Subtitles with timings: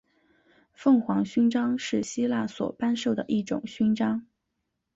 [0.73, 4.25] 凤凰勋章是希腊所颁授的一种勋章。